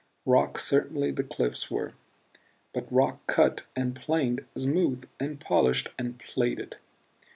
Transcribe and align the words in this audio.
Rock 0.25 0.57
certainly 0.57 1.11
the 1.11 1.23
cliffs 1.23 1.69
were 1.69 1.93
but 2.73 2.91
rock 2.91 3.19
cut 3.27 3.65
and 3.75 3.95
planed, 3.95 4.43
smoothed 4.55 5.05
and 5.19 5.39
polished 5.39 5.89
and 5.99 6.17
PLATED! 6.17 6.77